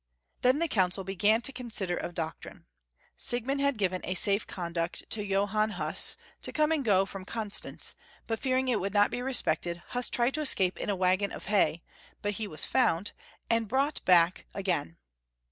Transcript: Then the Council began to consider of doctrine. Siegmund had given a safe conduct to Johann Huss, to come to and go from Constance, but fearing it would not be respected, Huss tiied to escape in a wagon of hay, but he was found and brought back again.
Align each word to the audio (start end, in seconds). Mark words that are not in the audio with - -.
Then 0.41 0.57
the 0.57 0.67
Council 0.67 1.03
began 1.03 1.41
to 1.43 1.53
consider 1.53 1.95
of 1.95 2.15
doctrine. 2.15 2.65
Siegmund 3.17 3.61
had 3.61 3.77
given 3.77 4.01
a 4.03 4.15
safe 4.15 4.47
conduct 4.47 5.07
to 5.11 5.23
Johann 5.23 5.73
Huss, 5.77 6.17
to 6.41 6.51
come 6.51 6.71
to 6.71 6.77
and 6.77 6.83
go 6.83 7.05
from 7.05 7.23
Constance, 7.23 7.93
but 8.25 8.39
fearing 8.39 8.67
it 8.67 8.79
would 8.79 8.95
not 8.95 9.11
be 9.11 9.21
respected, 9.21 9.83
Huss 9.89 10.09
tiied 10.09 10.31
to 10.33 10.41
escape 10.41 10.79
in 10.79 10.89
a 10.89 10.95
wagon 10.95 11.31
of 11.31 11.45
hay, 11.45 11.83
but 12.23 12.31
he 12.41 12.47
was 12.47 12.65
found 12.65 13.11
and 13.47 13.67
brought 13.67 14.03
back 14.03 14.47
again. 14.55 14.97